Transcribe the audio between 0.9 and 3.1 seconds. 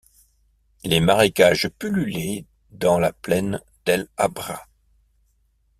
marécages pullulaient dans